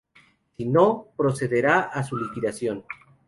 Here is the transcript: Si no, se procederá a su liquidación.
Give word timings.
Si 0.57 0.65
no, 0.65 1.03
se 1.03 1.11
procederá 1.15 1.81
a 1.81 2.01
su 2.03 2.17
liquidación. 2.17 2.83